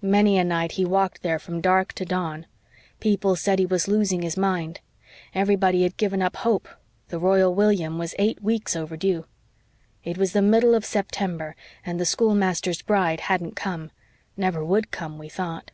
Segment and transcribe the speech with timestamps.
[0.00, 2.46] Many a night he walked there from dark to dawn.
[2.98, 4.80] People said he was losing his mind.
[5.34, 6.66] Everybody had given up hope
[7.08, 9.26] the Royal William was eight weeks overdue.
[10.02, 11.54] It was the middle of September
[11.84, 13.90] and the schoolmaster's bride hadn't come
[14.34, 15.72] never would come, we thought.